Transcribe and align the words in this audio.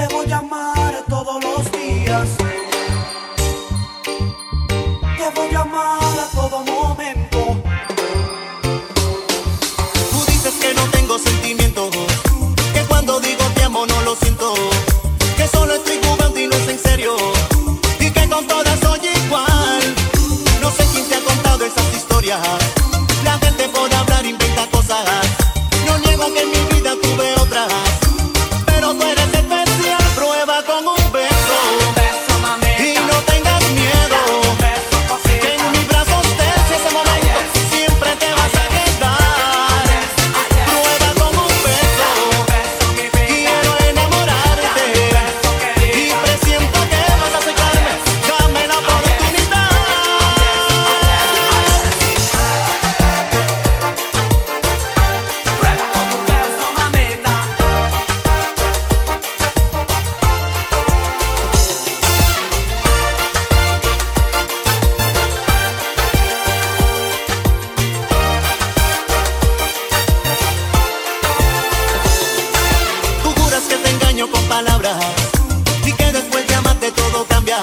Te 0.00 0.14
voy 0.14 0.32
a 0.32 0.40
todos 1.10 1.44
los 1.44 1.72
días. 1.72 2.49
con 74.28 74.42
palabras. 74.44 74.96
Y 75.86 75.92
que 75.92 76.12
después 76.12 76.46
de 76.80 76.90
todo 76.92 77.24
cambia. 77.26 77.58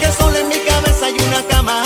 Que 0.00 0.12
solo 0.12 0.38
en 0.38 0.48
mi 0.48 0.58
cabeza 0.58 1.06
hay 1.06 1.14
una 1.14 1.42
cama. 1.44 1.82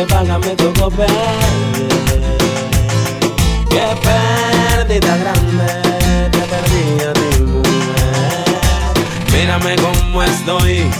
Se 0.00 0.06
pagan, 0.06 0.40
me 0.40 0.56
tocó 0.56 0.90
perder. 0.90 1.12
Qué 3.68 3.86
pérdida 4.06 5.16
grande, 5.16 5.68
te 6.30 6.42
perdí 6.52 6.84
a 7.08 7.12
ti, 7.12 7.42
mujer. 7.42 8.54
Mírame 9.32 9.72
cómo 9.76 10.22
estoy. 10.22 10.90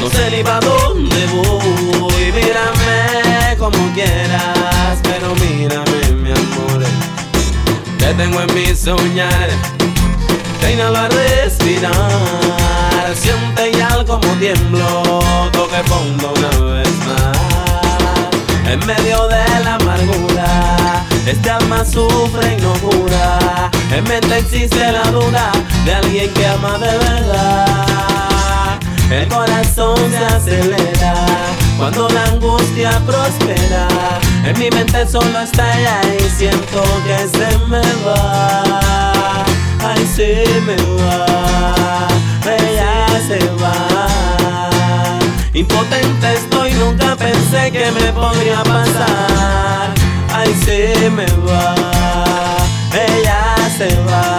No 0.00 0.06
sé 0.10 0.30
ni 0.30 0.42
pa' 0.42 0.60
dónde 0.60 1.26
voy, 1.26 2.32
mírame 2.32 3.56
como 3.58 3.92
quieras, 3.94 4.98
pero 5.02 5.34
mírame 5.36 6.00
mi 6.22 6.30
amor. 6.30 6.80
Te 7.98 8.14
tengo 8.14 8.40
en 8.40 8.54
mi 8.54 8.74
soñar, 8.74 9.48
te 10.60 10.72
inhalo 10.72 10.98
a 10.98 11.08
respirar. 11.08 11.92
Siente 13.14 13.72
ya 13.78 14.04
como 14.04 14.26
tiemblo, 14.38 15.20
toque 15.52 15.82
fondo 15.86 16.32
una 16.36 16.50
vez 16.72 16.88
más. 17.06 17.71
En 18.66 18.78
medio 18.86 19.28
de 19.28 19.64
la 19.64 19.74
amargura, 19.74 21.04
este 21.26 21.50
alma 21.50 21.84
sufre 21.84 22.56
y 22.56 22.62
no 22.62 22.72
cura. 22.74 23.70
En 23.90 24.04
mente 24.04 24.38
existe 24.38 24.92
la 24.92 25.10
duda 25.10 25.52
de 25.84 25.94
alguien 25.94 26.32
que 26.32 26.46
ama 26.46 26.78
de 26.78 26.98
verdad. 26.98 28.78
El 29.10 29.28
corazón 29.28 29.98
se 30.10 30.24
acelera 30.24 31.14
cuando 31.76 32.08
la 32.08 32.24
angustia 32.24 32.92
prospera. 33.04 33.88
En 34.44 34.58
mi 34.58 34.70
mente 34.70 35.06
solo 35.06 35.40
está 35.40 35.78
ella 35.78 36.00
y 36.18 36.30
siento 36.30 36.82
que 37.06 37.28
se 37.28 37.58
me 37.66 37.82
va. 38.06 39.44
Ay, 39.84 40.06
se 40.06 40.46
me 40.64 40.76
va, 40.76 42.08
ella 42.46 43.20
se 43.26 43.38
va. 43.62 44.71
Impotente 45.54 46.32
estoy, 46.32 46.72
nunca 46.74 47.14
pensé 47.14 47.70
que 47.70 47.90
me 47.92 48.10
podría 48.12 48.62
pasar. 48.62 49.92
Ay, 50.34 50.54
se 50.64 51.10
me 51.10 51.26
va, 51.26 51.74
ella 52.90 53.56
se 53.76 53.94
va. 54.08 54.38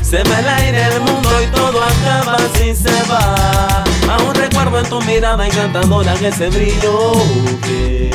Se 0.00 0.22
me 0.22 0.38
el 0.38 0.48
aire 0.48 0.82
el 0.94 1.00
mundo 1.00 1.28
y 1.42 1.46
todo 1.48 1.82
acaba 1.82 2.38
si 2.54 2.72
se 2.72 3.02
va. 3.10 3.84
Aún 4.08 4.32
recuerdo 4.32 4.78
en 4.78 4.88
tu 4.88 5.02
mirada 5.02 5.44
encantadora 5.44 6.14
que 6.14 6.30
se 6.30 6.48
brilló 6.50 7.12
que 7.62 8.10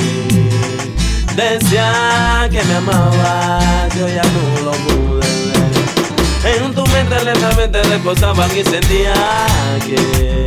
decía 1.36 2.48
que 2.50 2.64
me 2.64 2.76
amaba, 2.76 3.60
yo 3.98 4.08
ya 4.08 4.24
no 4.24 4.62
lo 4.64 4.72
pude 4.72 5.28
ver. 6.42 6.56
En 6.56 6.74
tu 6.74 6.86
mente 6.88 7.24
lentamente 7.26 7.84
reposaban 7.84 8.50
y 8.58 8.64
sentía 8.64 9.14
que 9.86 10.44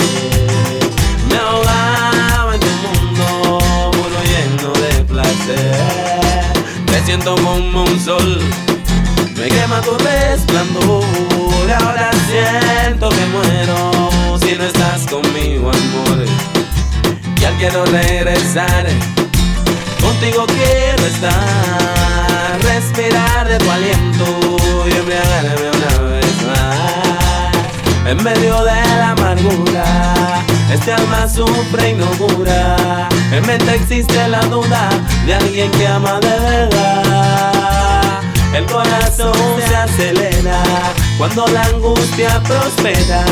me 1.36 2.54
en 2.54 2.60
tu 2.60 2.72
mundo, 2.88 3.60
lleno 4.24 4.72
de 4.72 5.04
placer. 5.04 6.52
Me 6.90 7.00
siento 7.04 7.34
como 7.36 7.84
un 7.84 8.00
sol, 8.00 8.40
me 9.36 9.48
quema 9.48 9.80
tu 9.82 9.96
resplandor. 9.98 11.04
Ahora 11.80 12.10
siento 12.28 13.08
que 13.08 13.26
muero 13.26 14.10
si 14.40 14.54
no 14.56 14.64
estás 14.64 15.06
conmigo, 15.06 15.70
amor. 15.70 16.24
Ya 17.40 17.50
quiero 17.58 17.84
regresar, 17.86 18.86
contigo 20.00 20.46
quiero 20.46 21.06
estar, 21.06 22.58
respirar 22.62 23.48
de 23.48 23.58
tu 23.58 23.70
aliento 23.70 24.24
y 24.88 24.92
embriagarme 24.96 25.70
una 25.70 26.10
vez 26.10 26.42
más 26.46 27.06
en 28.06 28.22
medio 28.22 28.62
de 28.64 28.85
este 30.78 30.92
alma 30.92 31.26
sufre 31.26 31.90
y 31.90 31.94
no 31.94 32.06
cura. 32.18 33.08
En 33.32 33.46
mente 33.46 33.74
existe 33.74 34.28
la 34.28 34.40
duda 34.42 34.90
de 35.24 35.34
alguien 35.34 35.70
que 35.70 35.86
ama 35.86 36.20
de 36.20 36.38
verdad. 36.38 38.20
El 38.54 38.66
corazón 38.66 39.32
se 39.66 39.74
acelera 39.74 40.62
cuando 41.16 41.46
la 41.46 41.62
angustia 41.62 42.42
prospera. 42.42 43.24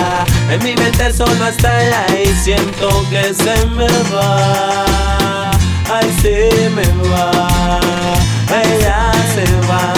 En 0.51 0.65
mi 0.65 0.75
mente 0.75 1.13
solo 1.13 1.47
está 1.47 1.85
el 1.85 1.93
aire 2.09 2.31
y 2.31 2.35
siento 2.35 2.89
que 3.11 3.35
se 3.35 3.67
me 3.67 3.89
va. 4.11 5.51
Ay, 5.93 6.11
se 6.23 6.71
me 6.71 6.87
va. 7.11 7.81
Ella 8.65 9.13
se 9.35 9.45
va. 9.69 9.93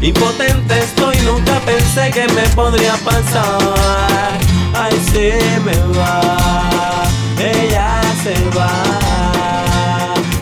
Impotente 0.00 0.78
estoy, 0.78 1.16
nunca 1.26 1.60
pensé 1.60 2.10
que 2.10 2.26
me 2.32 2.42
podría 2.54 2.94
pasar 3.04 4.43
Ay, 4.84 5.00
se 5.00 5.60
me 5.64 5.72
va, 5.96 7.08
ella 7.38 8.02
se 8.22 8.34
va. 8.54 8.68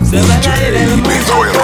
Se 0.04 0.20
va. 0.20 1.61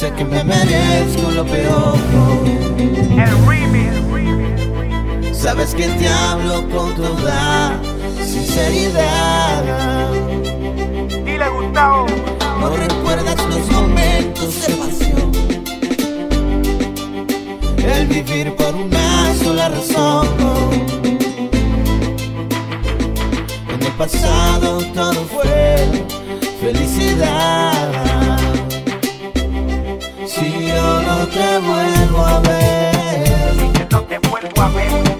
sé 0.00 0.10
que 0.14 0.24
me 0.24 0.42
merezco 0.42 1.30
lo 1.30 1.44
peor. 1.44 1.98
El 3.24 3.32
remix. 3.46 3.92
Sabes 5.36 5.74
que 5.74 5.86
te 5.88 6.08
hablo 6.08 6.66
con 6.70 6.94
toda 6.94 7.78
sinceridad. 8.24 9.62
Dile 11.26 11.48
Gustavo. 11.50 12.06
No 12.60 12.76
recuerdas 12.76 13.36
los 13.52 13.70
momentos 13.72 14.50
de 14.62 14.72
pasión. 14.80 15.32
El 17.94 18.06
vivir 18.06 18.56
por 18.56 18.74
una 18.74 19.34
sola 19.44 19.68
razón. 19.68 20.28
En 23.74 23.82
el 23.82 23.92
pasado 23.98 24.78
todo 24.94 25.20
fue 25.26 25.86
felicidad. 26.62 28.09
no 31.20 31.28
te 31.28 31.58
vuelvo 31.58 32.24
a 32.24 32.40
ver. 32.40 33.34
Así 33.50 33.68
que 33.74 33.86
no 33.90 34.02
te 34.04 34.18
vuelvo 34.18 34.62
a 34.62 34.68
ver. 34.70 35.19